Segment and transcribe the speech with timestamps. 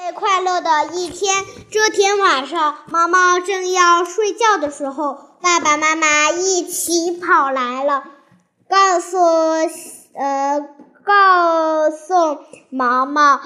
[0.00, 1.44] 最快乐的一天。
[1.72, 8.04] 这天晚上，毛毛正要睡觉的时候，爸爸妈妈一起跑来了，
[8.70, 9.18] 告诉
[10.14, 10.60] 呃
[11.04, 12.38] 告诉
[12.70, 13.40] 毛毛，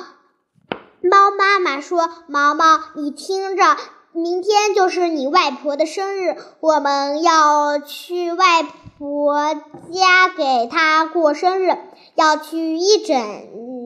[1.01, 3.79] 猫妈妈说：“毛毛，你听着，
[4.13, 8.63] 明天就是你外婆的生日，我们要去外
[8.99, 11.79] 婆家给她过生日，
[12.15, 13.17] 要去一整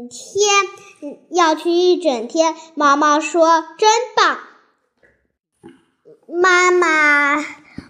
[0.08, 0.66] 天。”
[1.30, 4.38] 要去一整天，毛毛说：“真棒！”
[6.26, 7.36] 妈妈，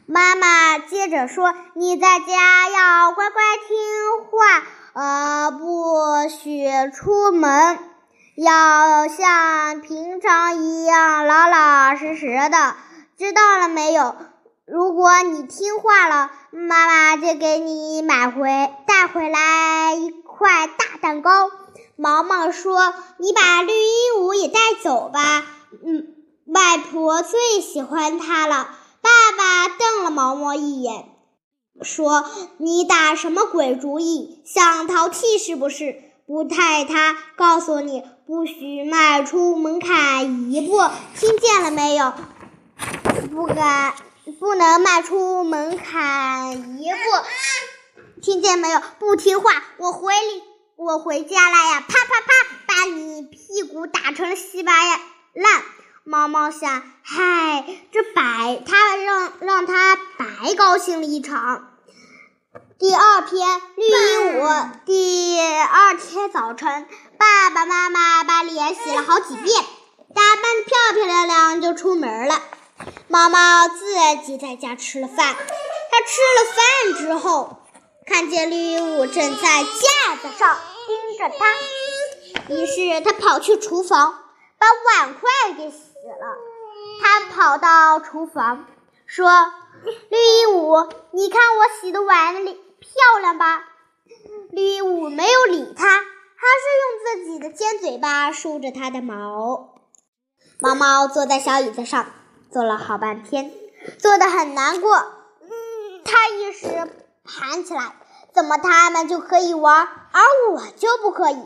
[0.07, 4.63] 妈妈接着说：“你在家要乖乖听话，
[4.93, 7.79] 呃，不许出门，
[8.37, 12.75] 要像平常一样老老实实的，
[13.17, 14.17] 知道了没有？
[14.67, 21.51] 如果你听话了，妈妈就给你买回带回来一块大蛋糕。”
[21.97, 25.47] 毛毛说：“你把绿鹦鹉也带走吧，
[25.85, 26.15] 嗯，
[26.45, 31.09] 外婆最喜欢它了。”爸爸瞪了毛毛一眼，
[31.81, 34.43] 说：“你打什么鬼主意？
[34.45, 36.03] 想逃弃是不是？
[36.27, 40.81] 不太他告诉你，不许迈出门槛一步，
[41.15, 42.13] 听见了没有？
[43.31, 43.95] 不敢，
[44.41, 48.81] 不能迈出门槛一步，听见没有？
[48.99, 50.43] 不听话，我回你。”
[50.77, 51.81] 我回家了呀！
[51.89, 52.33] 啪啪啪，
[52.67, 54.73] 把你屁股打成了稀巴
[55.33, 55.63] 烂。
[56.05, 61.79] 毛毛想，嗨，这白他让让他白高兴了一场。
[62.79, 64.71] 第二天，绿鹦鹉。
[64.85, 66.87] 第二天早晨，
[67.19, 69.65] 爸爸妈妈把脸洗了好几遍，
[70.15, 72.43] 打扮的漂漂亮亮就出门了。
[73.09, 73.95] 毛毛自
[74.27, 75.35] 己在家吃了饭。
[75.91, 77.63] 他吃了饭之后。
[78.07, 84.19] 看见绿鹦鹉正在架子上盯着它，于是他跑去厨房，
[84.59, 86.37] 把碗筷给洗了。
[87.03, 88.67] 他跑到厨房
[89.07, 89.29] 说
[90.09, 93.65] ：“绿鹦鹉，你看我洗的碗里漂亮吧？”
[94.53, 99.75] 绿鹦鹉没有理他，还是用自己的尖嘴巴梳着它的毛。
[100.61, 102.07] 毛毛坐在小椅子上，
[102.53, 103.53] 坐了好半天，
[103.99, 104.97] 坐得很难过。
[105.43, 106.03] 嗯，
[107.39, 107.61] 他一时。
[107.63, 107.93] 盘起来，
[108.35, 111.37] 怎么他们就可以玩，而我就不可以？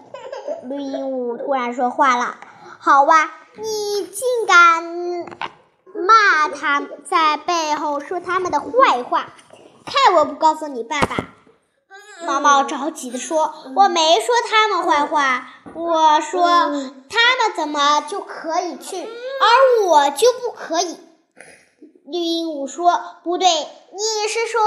[0.64, 2.36] 绿鹦鹉突然说话了
[2.78, 4.84] ：“好哇，你竟敢
[5.94, 9.26] 骂他，在背后说他们的坏话，
[9.84, 11.16] 看我不告诉你爸爸！”
[12.26, 20.96] 毛毛着急地说：“我没说他们坏话，我说他们怎么就可以去，而我就不可以？”
[22.06, 24.60] 绿鹦鹉说：“不对，你是说……”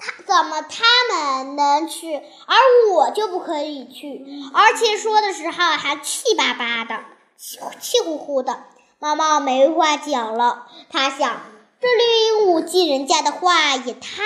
[0.00, 2.56] 他怎么他们能去，而
[2.92, 4.24] 我就不可以去？
[4.54, 7.00] 而且说的时候还气巴巴的，
[7.36, 8.64] 气气呼呼的。
[9.00, 11.40] 毛毛没话讲了，他想，
[11.80, 14.22] 这绿鹦鹉记人家的话也太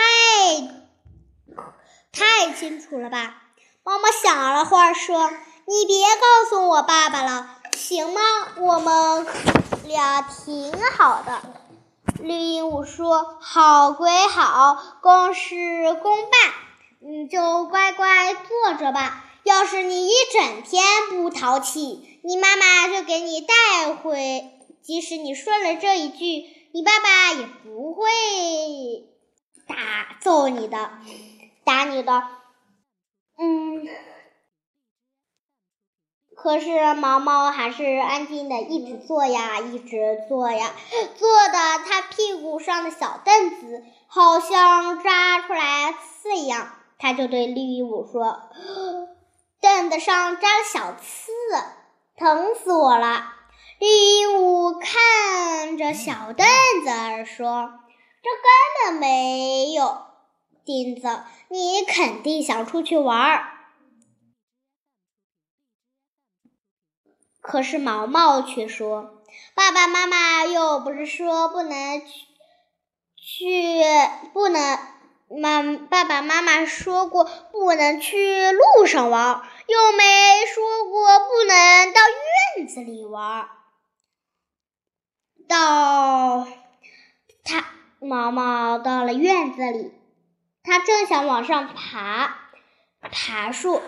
[2.12, 3.36] 太清楚了吧？
[3.84, 5.30] 毛毛想了会儿，说
[5.66, 8.20] ：“你别告诉我爸爸了，行吗？
[8.58, 9.26] 我们
[9.84, 11.42] 俩挺好的。”
[12.22, 16.30] 绿鹦鹉说：“好归好，公事公办，
[17.00, 19.24] 你就乖乖坐着吧。
[19.42, 24.48] 要是你一整天不淘气，你妈妈就给你带回。
[24.82, 28.04] 即使你说了这一句，你爸爸也不会
[29.66, 30.90] 打揍你的，
[31.64, 32.22] 打你的。”
[33.36, 33.84] 嗯。
[36.42, 40.72] 可是毛毛还是安静的，一直坐呀，一直坐呀，
[41.16, 46.72] 坐的他屁股上的小凳子好像扎出来刺一样。
[46.98, 48.40] 他就对绿鹦鹉说
[49.62, 51.30] ：“凳子上扎了小刺，
[52.16, 53.34] 疼死我了。”
[53.78, 56.44] 绿鹦鹉看着小凳
[56.84, 57.70] 子说
[58.20, 59.96] ：“这根本没有
[60.64, 63.48] 钉子，你肯定想出去玩儿。”
[67.42, 69.20] 可是毛毛却说
[69.54, 72.26] ：“爸爸妈妈又不是说不能去，
[73.16, 73.82] 去
[74.32, 74.78] 不能
[75.28, 75.60] 妈
[75.90, 80.04] 爸爸妈妈说过不能去路上玩，又没
[80.54, 82.00] 说过不能到
[82.56, 83.48] 院子里玩。”
[85.48, 86.46] 到
[87.42, 87.66] 他
[87.98, 89.92] 毛毛到了院子里，
[90.62, 92.38] 他正想往上爬，
[93.00, 93.82] 爬树，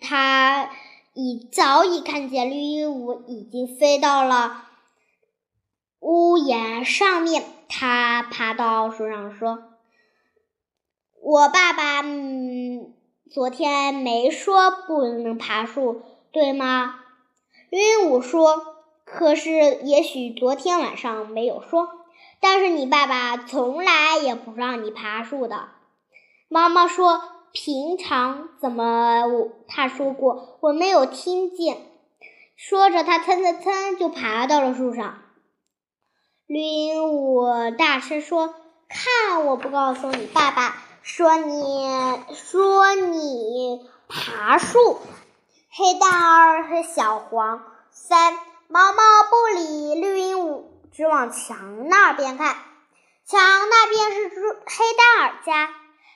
[0.00, 0.68] 他。
[1.14, 4.68] 已早已看见绿鹦鹉已经飞到了
[6.00, 9.62] 屋檐上面，它爬到树上说
[11.22, 12.94] ：“我爸爸，嗯，
[13.30, 16.98] 昨天没说不能爬树，对吗？”
[17.70, 21.88] 绿鹦鹉说：“可是，也许昨天晚上没有说，
[22.40, 25.68] 但是你爸爸从来也不让你爬树的。”
[26.48, 27.22] 妈妈说
[27.52, 29.48] ：“平常怎么我？
[29.68, 31.86] 他说过，我没有听见。”
[32.56, 35.18] 说着，他蹭蹭蹭就爬到了树上。
[36.46, 38.54] 绿鹦鹉大声说
[38.88, 41.88] ：“看，我不告诉你爸爸，说你
[42.34, 44.98] 说你爬树。”
[45.74, 48.34] 黑蛋儿和小黄三
[48.68, 48.98] 毛毛
[49.30, 52.54] 不理绿鹦鹉，只往墙那边看。
[53.24, 54.30] 墙那边是
[54.66, 55.70] 黑蛋儿家，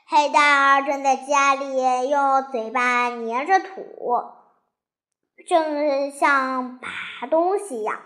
[0.08, 4.22] 黑蛋儿正在家里用嘴巴粘着土，
[5.48, 8.00] 正像爬东西一样。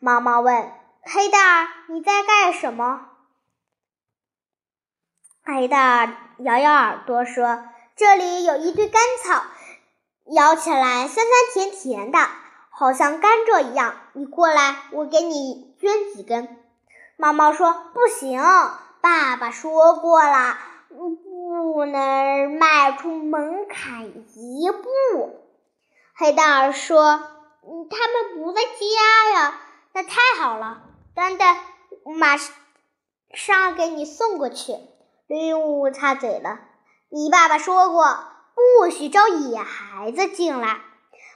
[0.00, 0.72] 毛毛问
[1.02, 3.06] 黑蛋儿：“你在干什么？”
[5.46, 9.44] 黑蛋儿摇摇耳朵说：“这里有一堆干草。”
[10.34, 12.18] 咬起来酸酸甜甜的，
[12.70, 13.94] 好像甘蔗一样。
[14.14, 16.64] 你过来，我给你捐几根。
[17.16, 18.42] 毛毛说：“不行，
[19.00, 20.58] 爸爸说过了，
[21.62, 24.06] 不能迈出门槛
[24.36, 25.40] 一步。”
[26.16, 27.04] 黑蛋儿说
[27.90, 29.60] ：“他们不在家呀，
[29.92, 30.82] 那太好了。
[31.14, 31.56] 等等，
[32.18, 32.36] 马
[33.32, 34.76] 上给你送过去。”
[35.26, 36.60] 绿鹦鹉插嘴了
[37.10, 38.04] ：“你爸爸说过。”
[38.54, 40.80] 不许招野孩子进来。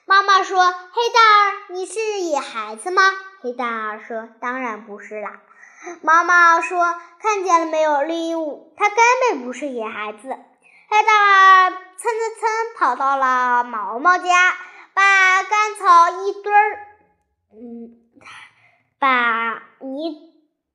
[0.07, 3.03] 妈妈说：“黑蛋儿，你是野孩子吗？”
[3.43, 5.41] 黑蛋儿说：“当然不是啦。”
[6.03, 8.99] 妈妈说：“看见了没有，绿鹦鹉，它根
[9.31, 10.29] 本不是野孩子。”
[10.91, 12.11] 黑蛋儿蹭蹭
[12.41, 14.55] 蹭跑到了毛毛家，
[14.95, 16.87] 把干草一堆儿，
[17.53, 17.91] 嗯，
[18.99, 20.33] 把泥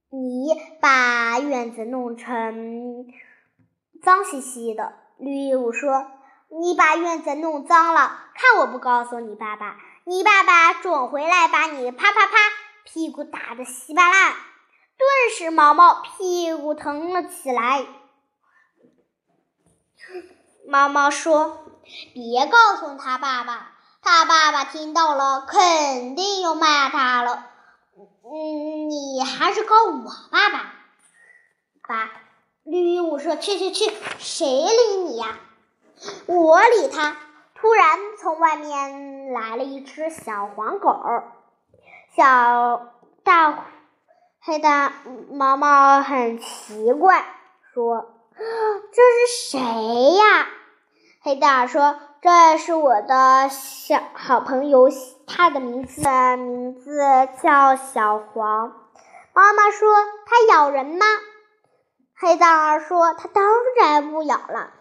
[0.09, 3.05] 泥把院子弄成
[4.03, 4.93] 脏兮兮的。
[5.17, 6.11] 绿鹦鹉说。
[6.55, 12.33] 你把院子弄脏了，看我不告诉你爸爸，你爸爸准回来把你啪啪啪
[12.85, 14.33] 屁股打得稀巴烂。
[14.97, 15.07] 顿
[15.37, 17.85] 时毛毛屁股疼了起来。
[20.67, 21.65] 毛毛说
[22.13, 27.47] ：“别告诉他爸爸，他爸爸听到了肯定又骂他了。
[27.95, 30.73] 嗯，你还是告我爸爸
[31.87, 32.11] 吧。”
[32.63, 35.37] 绿鹦鹉说：“去去去，谁理你呀？”
[36.27, 37.17] 我理他。
[37.55, 41.01] 突然，从外面来了一只小黄狗。
[42.15, 42.93] 小
[43.23, 43.51] 大
[44.45, 44.91] 黑的
[45.31, 47.23] 毛毛很奇怪，
[47.73, 48.05] 说
[48.35, 50.47] ：“这是谁呀？”
[51.23, 54.89] 黑蛋儿说：“这是我的小好朋友，
[55.27, 56.01] 他的名字
[56.35, 56.99] 名字
[57.41, 58.73] 叫小黄。”
[59.33, 59.87] 妈妈说
[60.27, 61.05] ：“它咬人吗？”
[62.19, 63.45] 黑蛋儿说：“它当
[63.79, 64.71] 然不咬了。”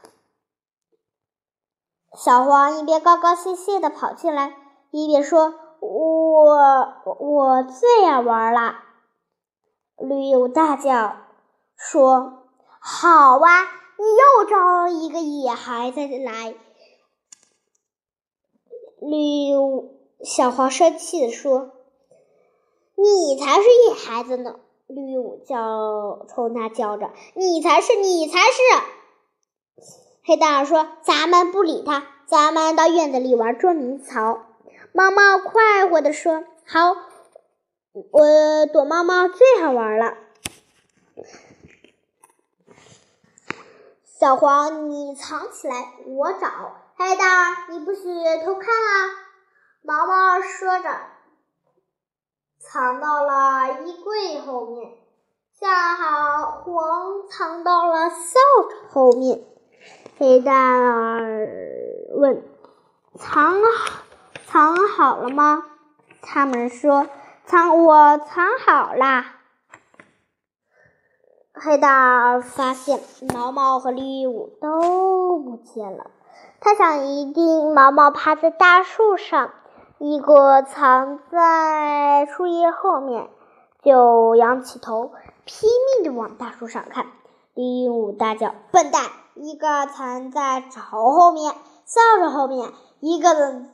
[2.19, 4.57] 小黄一边高高兴兴地跑进来，
[4.91, 8.75] 一边说：“我我最爱玩了。”
[10.03, 11.17] 绿鹦鹉大叫
[11.77, 12.43] 说
[12.81, 13.63] ：“好啊，
[13.99, 16.57] 你又招一个野孩子来！”
[18.99, 19.91] 绿鹦鹉
[20.25, 21.71] 小黄生气地说
[22.97, 24.57] ：“你才是野孩子呢！”
[24.89, 28.57] 绿鹦鹉叫冲他叫着：“你才是，你才是！”
[30.25, 34.47] 黑蛋儿说：“咱们不理他，咱们到院子里玩捉迷藏。”
[34.93, 36.97] 毛毛快活地说：“好，
[37.93, 40.17] 我躲猫猫最好玩了。”
[44.05, 45.75] 小黄，你藏起来，
[46.07, 46.49] 我找。
[46.97, 48.01] 黑蛋儿，你不许
[48.45, 49.11] 偷看啊！
[49.83, 50.89] 毛毛说着，
[52.61, 54.93] 藏到了衣柜后面。
[55.59, 58.39] 恰好黄藏到了扫
[58.71, 59.45] 帚后面。
[60.19, 61.49] 黑蛋儿
[62.15, 62.45] 问
[63.19, 64.03] ：“藏好，
[64.47, 65.65] 藏好了吗？”
[66.23, 67.09] 他们说
[67.53, 69.27] ：“藏，我藏好啦。”
[71.53, 72.99] 黑蛋儿发现
[73.35, 76.07] 毛毛和绿鹦鹉都不见了，
[76.61, 79.51] 他想一定毛毛趴在大树上，
[79.99, 83.29] 一个藏在树叶后面，
[83.83, 85.13] 就仰起头，
[85.45, 85.69] 拼
[86.01, 87.05] 命的往大树上看。
[87.53, 89.03] 绿鹦鹉大叫：“笨蛋！”
[89.37, 91.53] 一个藏在巢后面，
[91.85, 93.29] 扫帚后面；一个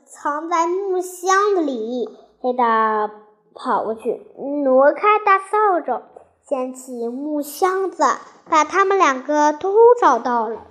[0.04, 2.08] 藏在木箱子里。
[2.40, 3.10] 黑蛋儿
[3.54, 4.26] 跑过去，
[4.64, 6.02] 挪开大扫帚，
[6.46, 8.04] 捡起木箱子，
[8.48, 10.62] 把他们两个都找到了。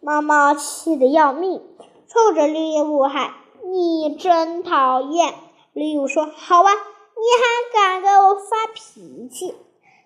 [0.00, 1.62] 毛毛气得要命，
[2.08, 3.30] 冲着绿鹦鹉喊
[3.70, 5.34] ：“你真讨厌！”
[5.72, 9.54] 绿鹦鹉说：“好啊，你还敢给我发脾气？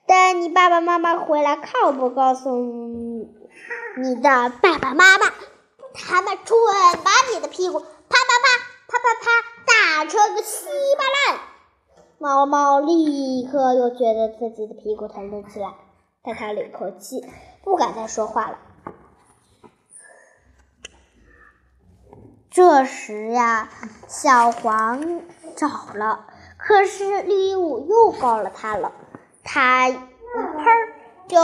[0.06, 3.28] 等你爸爸妈妈回来，看我不告诉你。”
[4.20, 5.32] 的爸爸妈妈，
[5.94, 6.58] 他们准
[7.04, 8.48] 把你的屁股啪啪啪
[8.88, 9.54] 啪啪啪。
[9.66, 10.66] 打成个稀
[10.98, 11.40] 巴烂。
[12.24, 15.74] 毛毛立刻又觉得自己的屁股疼了起来，
[16.22, 17.22] 他叹了一口气，
[17.62, 18.56] 不敢再说话了。
[22.48, 23.68] 这时呀，
[24.08, 25.20] 小黄
[25.54, 26.24] 找了，
[26.56, 28.92] 可是绿鹦鹉又告了他了。
[29.42, 30.02] 他一喷
[31.28, 31.36] 就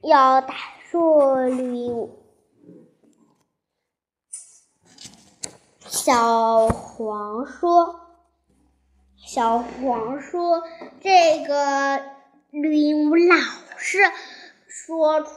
[0.00, 0.54] 要打
[0.90, 2.08] 住绿鹦鹉。
[5.92, 8.00] 小黄说
[9.26, 10.62] ：“小黄说，
[11.02, 12.02] 这个
[12.50, 13.36] 绿鹦鹉老
[13.76, 13.98] 是
[14.66, 15.30] 说出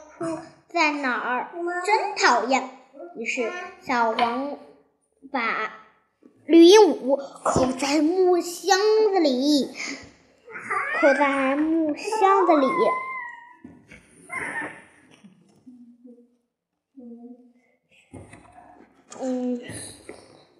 [0.66, 1.50] 在哪儿，
[1.84, 2.70] 真讨厌。”
[3.20, 4.56] 于是，小黄
[5.30, 5.74] 把
[6.46, 8.78] 绿鹦鹉扣在木箱
[9.12, 9.70] 子里，
[11.00, 12.66] 扣在木箱子里。
[19.20, 19.60] 嗯。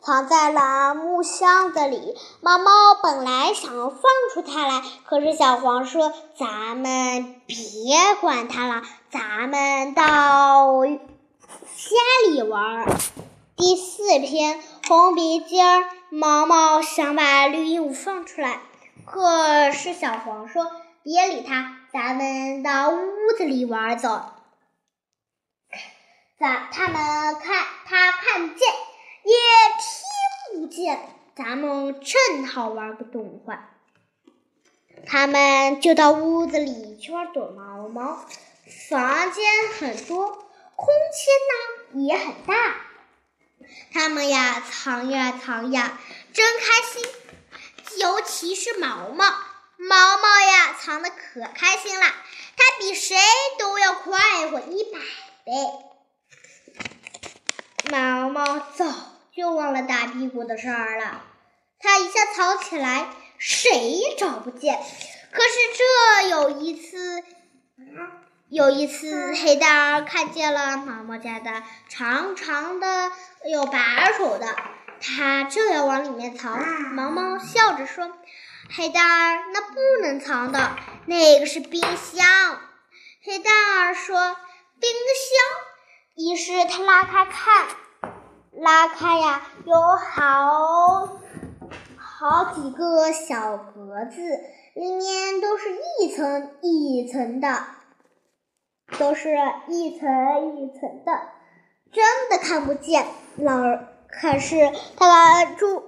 [0.06, 2.14] 藏在了木箱子里。
[2.40, 2.70] 毛毛
[3.02, 11.96] 本来想放出它来，可是小黄说：“咱们别管它了，咱们到家
[12.28, 12.86] 里玩。”
[13.58, 15.90] 第四篇，红鼻尖儿。
[16.08, 18.60] 毛毛想把绿鹦鹉放出来，
[19.06, 20.70] 可是小黄说
[21.02, 22.96] ：“别理它，咱们到屋
[23.36, 24.08] 子里玩走。”
[26.38, 26.94] 咱他们
[27.40, 28.68] 看，他看见。
[29.26, 29.32] 也
[30.52, 33.70] 听不见，咱们正好玩个动画。
[35.04, 38.24] 他们就到屋子里去玩躲猫猫。
[38.88, 39.44] 房间
[39.78, 40.28] 很多，
[40.76, 42.76] 空间呢也很大。
[43.92, 45.98] 他们呀藏呀藏呀，
[46.32, 47.04] 真开心。
[47.98, 49.24] 尤其是毛毛，
[49.76, 52.06] 毛毛呀藏的可开心了，
[52.56, 53.16] 它比谁
[53.58, 55.00] 都要快活一百
[55.44, 55.52] 倍。
[57.90, 58.84] 毛毛走。
[59.36, 61.22] 又忘了打屁股的事儿了。
[61.78, 64.78] 他一下藏起来，谁也找不见。
[65.30, 65.50] 可是
[66.22, 67.22] 这有一次，
[68.48, 73.12] 有一次，黑蛋儿看见了毛毛家的长长的、
[73.50, 74.56] 有把手的，
[75.02, 76.58] 他正要往里面藏。
[76.94, 78.10] 毛毛笑着说
[78.74, 82.58] ：“黑蛋儿，那不能藏的，那个是冰箱。”
[83.22, 84.16] 黑蛋儿说
[84.80, 87.66] ：“冰箱。”于是他拉开看。
[88.58, 91.18] 拉开呀，有好
[91.96, 94.16] 好几个小格子，
[94.74, 97.58] 里面都是一层一层的，
[98.98, 99.36] 都是
[99.68, 101.12] 一层一层的，
[101.92, 103.06] 真的看不见。
[103.36, 103.58] 老
[104.08, 105.82] 可是他住，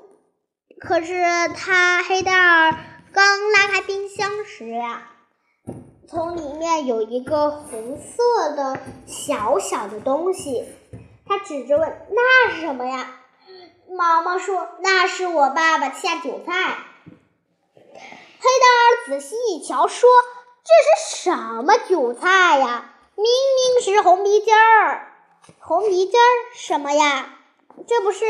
[0.79, 1.25] 可是
[1.57, 2.77] 他黑蛋儿
[3.15, 5.09] 刚拉开冰箱时呀，
[6.07, 10.67] 从里面有一个红色的小小的东西。
[11.29, 13.11] 他指着问：“那是什么呀？”
[13.91, 16.79] 毛毛说：“那是我爸爸下酒菜。”
[18.41, 20.09] 黑蛋儿仔细一瞧，说
[20.65, 20.71] ：“这
[21.01, 22.95] 是什么韭菜呀？
[23.17, 25.13] 明明是红鼻尖儿！
[25.59, 27.35] 红鼻尖儿什么呀？
[27.87, 28.25] 这不是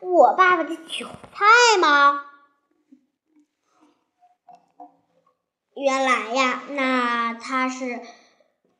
[0.00, 2.24] 我爸爸的韭菜吗？”
[5.74, 8.00] 原来呀，那他是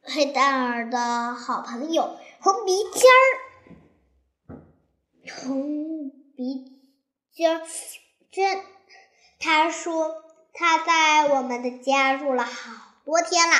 [0.02, 3.41] 黑蛋儿的好朋友红鼻尖儿。
[5.30, 6.80] 红鼻
[7.32, 7.62] 尖儿
[8.30, 8.62] 真，
[9.38, 12.72] 他说他在我们的家住了好
[13.04, 13.54] 多天了，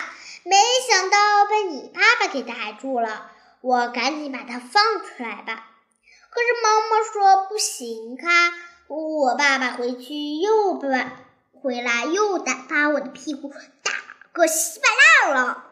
[0.45, 0.57] 没
[0.89, 3.31] 想到被你爸爸给逮住了。
[3.61, 5.71] 我赶紧把它放出来吧。
[6.31, 8.53] 可是毛毛说不行，他
[8.89, 11.13] 我爸爸回去又把
[11.53, 13.53] 回来又打把我的屁股
[13.83, 13.93] 打
[14.33, 14.89] 个稀巴
[15.29, 15.65] 烂了。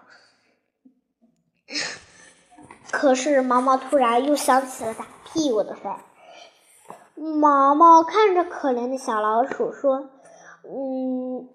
[2.92, 6.00] 可是毛毛突然又想起了打屁股的事儿。
[7.14, 10.08] 毛毛看着可怜的小老鼠说
[10.64, 11.48] ：“嗯，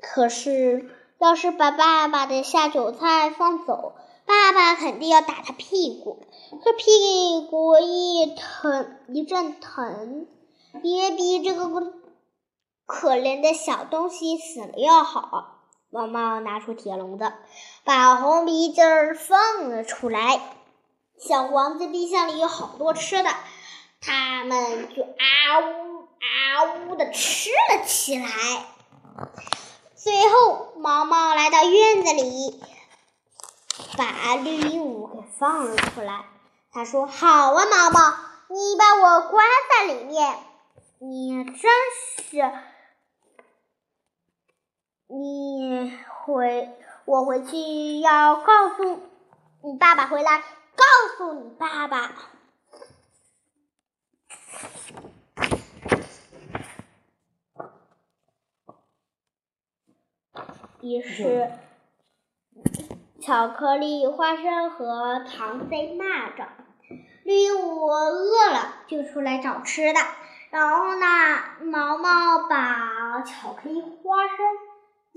[0.00, 3.92] 可是要是把爸爸的下酒菜放走，
[4.24, 6.24] 爸爸肯定要打他屁股。
[6.62, 10.26] 可屁股一疼一阵疼，
[10.82, 11.68] 也比这个
[12.86, 15.50] 可怜的小东西死了要好。”
[15.94, 17.32] 毛毛拿出铁笼子，
[17.84, 20.40] 把红鼻筋儿放了出来。
[21.20, 23.30] 小黄在冰箱里有好多吃的，
[24.00, 28.26] 他们就啊呜啊呜的吃了起来。
[29.94, 32.60] 最后，毛毛来到院子里，
[33.96, 36.24] 把绿鹦鹉给放了出来。
[36.72, 38.16] 他说：“好啊，毛毛，
[38.48, 40.34] 你把我关在里面，
[40.98, 42.52] 你真是……”
[45.16, 45.92] 你
[46.24, 46.70] 回，
[47.04, 49.00] 我回去要告诉
[49.62, 50.40] 你爸爸回来，
[50.74, 50.84] 告
[51.16, 52.10] 诉你爸爸。
[60.80, 61.52] 于是，
[63.20, 66.48] 巧克力、花生和糖被骂着。
[67.22, 70.00] 绿鹦鹉饿了，就出来找吃的。
[70.50, 71.06] 然后呢，
[71.60, 74.38] 毛毛把巧克力、花生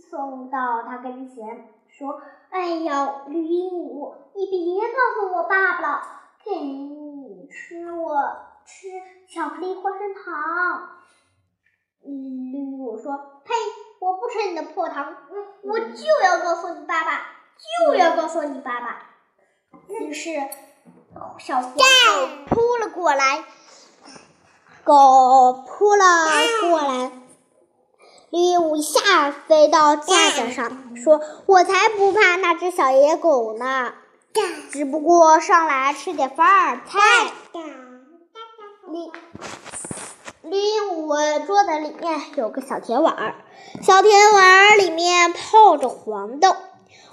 [0.09, 6.01] 送到他跟前，说：“哎呀，绿鹦鹉，你别告诉我爸爸了，
[6.43, 8.15] 给你吃我
[8.65, 8.87] 吃
[9.27, 10.89] 巧克力、花生糖。”
[12.05, 12.07] 嗯，
[12.51, 13.53] 绿鹦鹉说：“呸，
[13.99, 15.15] 我不吃你的破糖，
[15.63, 17.21] 我就要告诉你爸爸，
[17.87, 19.03] 就要告诉你爸爸。”
[19.89, 20.31] 于是。
[21.39, 21.69] 小狗
[22.45, 23.43] 扑了过来，
[24.83, 26.05] 狗扑了
[26.69, 27.11] 过来，
[28.29, 33.93] 绿鹦鹉一下飞到架子上，说：“我才不怕那只小野狗呢，
[34.71, 36.99] 只不过上来吃点饭菜。”
[38.89, 39.11] 绿
[40.49, 43.35] 绿鹦鹉桌子里面有个小铁碗，
[43.81, 46.55] 小铁碗里面泡着黄豆，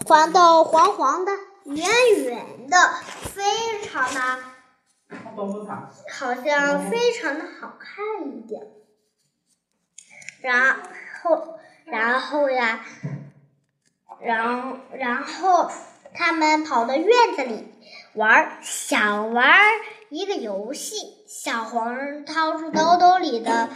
[0.06, 1.32] 黄豆黄黄的。
[1.64, 1.88] 圆
[2.24, 2.76] 圆的，
[3.22, 3.42] 非
[3.84, 4.20] 常的，
[6.12, 8.60] 好像非常的好看一点。
[10.42, 10.76] 然
[11.24, 12.84] 后，然后呀，
[14.20, 15.70] 然然后
[16.12, 17.66] 他们跑到院子里
[18.12, 19.50] 玩，想玩
[20.10, 21.24] 一个游戏。
[21.26, 23.70] 小黄掏出兜兜里的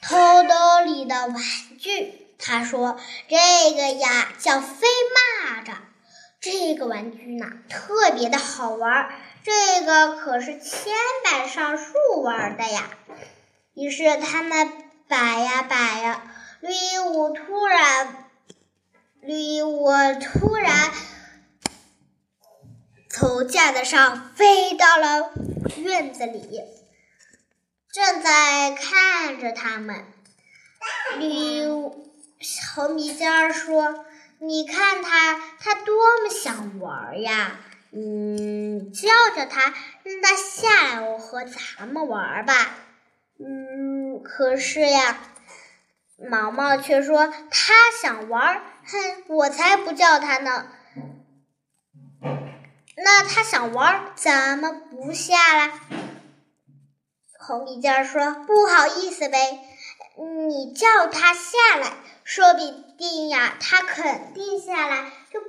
[0.00, 1.36] 偷兜里的玩
[1.78, 3.36] 具，他说：“这
[3.74, 5.74] 个呀，叫飞蚂蚱。”
[6.40, 9.10] 这个玩具呢，特别的好玩
[9.44, 10.94] 这个可是千
[11.24, 12.84] 百上树玩的呀。
[13.74, 14.72] 于是他们
[15.06, 16.22] 摆呀摆呀，
[16.60, 18.24] 绿鹦鹉突然，
[19.20, 20.90] 绿鹦鹉突然
[23.08, 25.32] 从架子上飞到了
[25.76, 26.62] 院子里，
[27.92, 30.04] 正在看着他们。
[31.18, 31.92] 绿鹦
[32.74, 34.04] 红鼻尖儿说。
[34.42, 37.60] 你看他，他多么想玩呀！
[37.92, 42.54] 嗯，叫叫他，让他下来，我和咱们玩吧。
[43.38, 45.18] 嗯，可是呀，
[46.28, 50.66] 毛毛却说他想玩，哼，我才不叫他呢。
[52.96, 55.72] 那他想玩，怎么不下来？
[57.38, 59.60] 红鼻尖说：“不好意思呗，
[60.46, 62.60] 你叫他下来。”说不
[62.96, 65.46] 定呀，他肯定下来，就不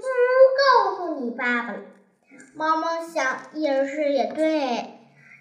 [0.58, 1.80] 告诉你爸爸了。
[2.56, 5.00] 猫猫想，也是也对，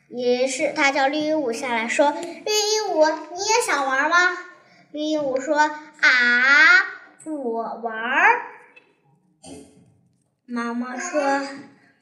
[0.08, 4.16] 于是他叫绿鹦鹉下来说：“绿鹦鹉，你也想玩吗？”
[4.92, 5.70] 绿鹦鹉说：“啊，
[7.24, 7.92] 我玩。”
[10.46, 11.20] 毛毛说：“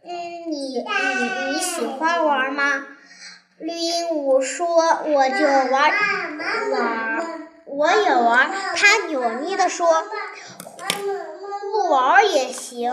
[0.05, 0.11] 嗯，
[0.51, 2.87] 你你你喜欢玩吗？”
[3.61, 4.67] 绿鹦鹉说
[5.05, 5.93] ：“我就玩
[6.73, 7.27] 玩。”
[7.67, 9.87] 我也玩，它扭捏的说
[11.73, 12.91] ：“不玩也行。”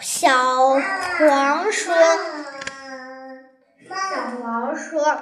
[0.00, 0.80] 小
[1.18, 1.94] 黄说
[3.88, 3.94] ：“小
[4.40, 5.20] 黄说，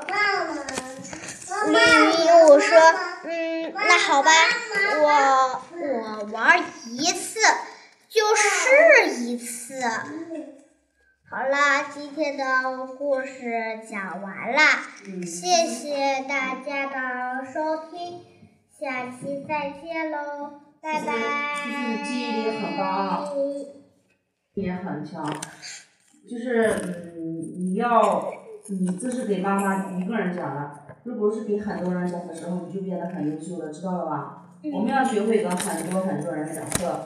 [1.66, 2.78] 绿鹦鹉说，
[3.24, 4.30] 嗯，那好吧，
[5.02, 7.40] 我我玩一次
[8.08, 9.80] 就是一次。”
[11.30, 14.60] 好了，今天的故事讲完了，
[15.26, 18.24] 谢谢大家的收听，
[18.80, 21.12] 下期再见喽，拜拜。
[21.66, 23.34] 就是记忆力很高，
[24.54, 25.30] 也很强，
[26.26, 26.80] 就是
[27.14, 28.32] 嗯，你要
[28.68, 34.44] 你这是给妈妈一个人讲的，如果是给很多人讲的时候，你就变得很优秀了，知道了吧？
[34.74, 37.00] 我们要学会跟很多很多人讲课。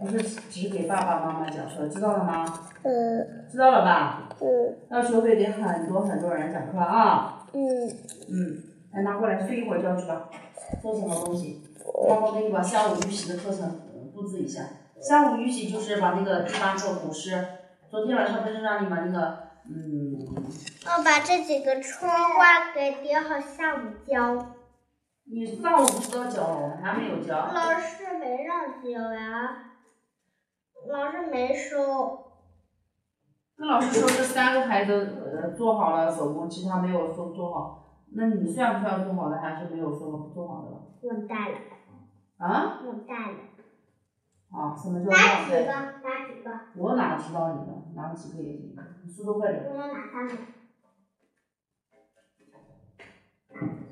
[0.00, 2.46] 不是只给爸爸妈妈讲课，知道了吗？
[2.82, 3.44] 嗯。
[3.50, 4.30] 知道了吧？
[4.40, 4.76] 嗯。
[4.90, 7.46] 要学会给很多很多人讲课啊。
[7.52, 7.86] 嗯。
[8.30, 8.62] 嗯，
[8.94, 10.30] 来拿过来睡一会儿觉去吧。
[10.80, 11.62] 做什么东西？
[12.08, 13.78] 妈妈给你把下午预习的课程
[14.14, 14.62] 布置一下。
[15.02, 17.44] 下午预习就是把那个第八课古诗。
[17.90, 20.26] 昨天晚上不是让你把那个嗯。
[20.84, 24.56] 我把这几个窗花给叠好，下午交。
[25.24, 27.36] 你上午不知道交了，还没有交。
[27.36, 29.72] 老师没让交呀。
[30.88, 32.26] 老师没收。
[33.56, 34.92] 那老师说这三个孩子
[35.40, 40.82] 呃做好了手工，其他没有做做好，那你算不算做好的，还是没有做做好的了？
[41.02, 41.58] 忘带了。
[42.38, 42.80] 啊？
[42.86, 43.38] 忘带了。
[44.50, 44.74] 啊？
[44.74, 45.64] 什么叫拿几个？
[45.66, 46.50] 拿几个？
[46.76, 47.72] 我哪知道你的？
[47.94, 48.74] 拿几个也行，你
[49.10, 49.64] 速度快点。
[49.68, 50.34] 我要拿三个。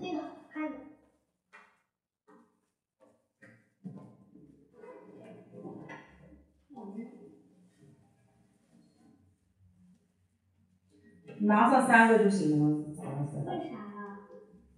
[0.01, 0.73] 这个，看。
[11.41, 13.23] 拿上三个就行了，咋了？
[13.47, 14.19] 为啥呀？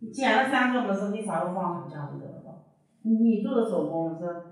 [0.00, 2.66] 你捡了三个，不是为啥要放这样子的了？
[3.02, 4.49] 你做的手工是？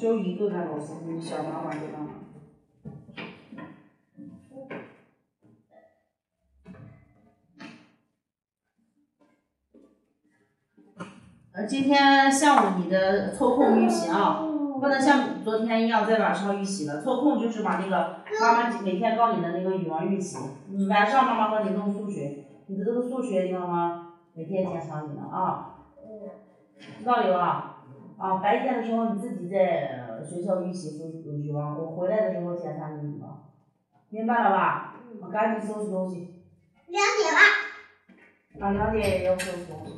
[0.00, 2.08] 就一个呢，老师，你小妈妈知道吗？
[11.52, 14.40] 呃，今天下午你的抽空预习啊，
[14.80, 17.04] 不能像昨天一样在晚上预习了。
[17.04, 20.38] 抽空就是把那个妈妈每天告你的那个语文预习，
[20.88, 25.74] 晚上妈妈帮你弄数学，你的这个数学妈妈每天检查你的啊。
[26.98, 27.76] 知道有啊？
[28.16, 33.28] 啊，白天的时候你自己在学校预习数语文，我回来的时候检查你语文，
[34.10, 34.94] 明白了吧？
[35.20, 36.44] 我赶紧收拾东西。
[36.86, 37.40] 两点了。
[38.60, 39.92] 啊，两点也要收拾东西。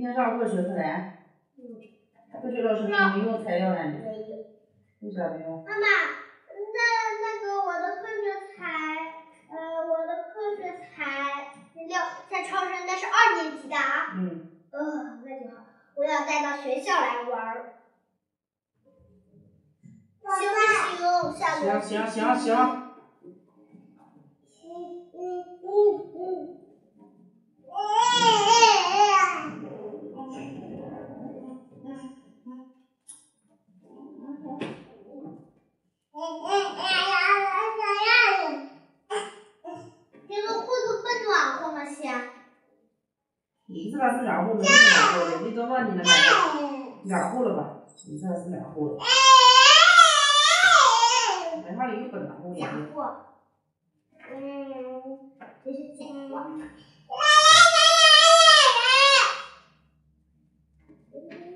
[0.00, 1.12] 今天上科学课嘞？
[2.40, 3.84] 科学老师给你用材料嘞？
[3.86, 4.38] 没有。
[5.00, 5.58] 为啥没有？
[5.58, 5.86] 妈妈，
[6.56, 6.78] 那
[7.20, 8.64] 那个我的科学材，
[9.50, 11.52] 呃，我的科学材
[11.86, 14.14] 料在超市，那是二年级的啊。
[14.16, 14.48] 嗯。
[14.70, 14.80] 呃，
[15.22, 17.74] 那就好，我要带到学校来玩儿。
[20.22, 20.56] 行不
[21.36, 21.44] 行？
[21.78, 22.86] 行行行行。
[43.66, 46.10] 你这把是暖和的，是暖和的，你都忘记了买
[47.04, 47.60] 暖和了吧？
[48.08, 48.98] 你这是暖和的。
[51.62, 52.96] 买上又不暖和假货。
[54.32, 55.30] 嗯，
[55.64, 56.32] 这是假货。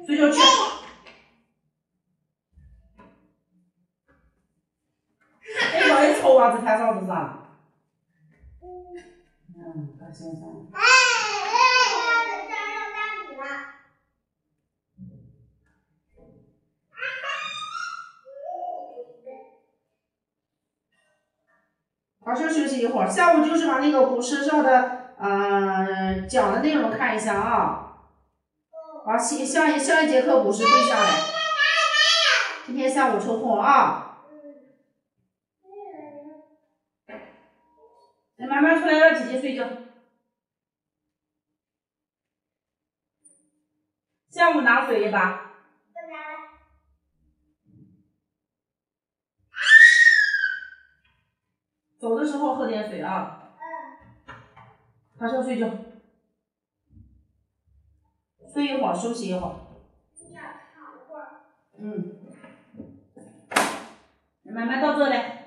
[0.07, 0.39] 睡觉去。
[5.73, 7.57] 哎，把你臭袜子穿上子上。
[8.61, 10.69] 嗯，大先生。
[22.27, 27.97] 好好休息一会儿，下午就是把那个古诗上的呃讲的内容看一下啊，
[29.07, 31.11] 把下下一下一节课古诗背下来。
[32.67, 34.04] 今天下午抽空啊。
[38.45, 39.67] 来，妈妈出来让姐姐睡觉。
[44.31, 45.43] 下午拿水一把。
[51.99, 53.55] 走的时候喝点水啊。
[53.57, 54.35] 嗯。
[55.15, 55.71] 马上睡觉。
[58.53, 59.55] 睡一会儿，休息一会儿。
[61.79, 62.21] 嗯。
[64.45, 65.44] 慢慢到这来。